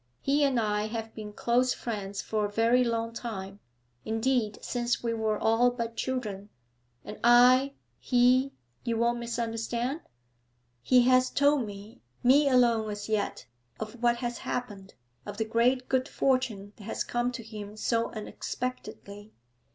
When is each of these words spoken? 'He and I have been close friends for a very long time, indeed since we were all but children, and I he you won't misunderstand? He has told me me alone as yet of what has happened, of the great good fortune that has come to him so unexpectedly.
'He 0.19 0.43
and 0.43 0.59
I 0.59 0.87
have 0.87 1.13
been 1.13 1.31
close 1.31 1.75
friends 1.75 2.23
for 2.23 2.47
a 2.47 2.51
very 2.51 2.83
long 2.83 3.13
time, 3.13 3.59
indeed 4.03 4.57
since 4.59 5.03
we 5.03 5.13
were 5.13 5.37
all 5.37 5.69
but 5.69 5.95
children, 5.95 6.49
and 7.05 7.19
I 7.23 7.75
he 7.99 8.51
you 8.83 8.97
won't 8.97 9.19
misunderstand? 9.19 10.01
He 10.81 11.03
has 11.03 11.29
told 11.29 11.67
me 11.67 12.01
me 12.23 12.49
alone 12.49 12.89
as 12.89 13.09
yet 13.09 13.45
of 13.79 14.01
what 14.01 14.17
has 14.17 14.39
happened, 14.39 14.95
of 15.23 15.37
the 15.37 15.45
great 15.45 15.87
good 15.87 16.07
fortune 16.07 16.73
that 16.77 16.85
has 16.85 17.03
come 17.03 17.31
to 17.33 17.43
him 17.43 17.77
so 17.77 18.09
unexpectedly. 18.09 19.33